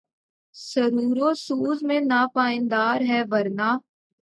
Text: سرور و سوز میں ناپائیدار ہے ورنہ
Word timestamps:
سرور 0.55 1.17
و 1.21 1.33
سوز 1.37 1.77
میں 1.83 1.99
ناپائیدار 2.01 3.01
ہے 3.01 3.21
ورنہ 3.31 3.69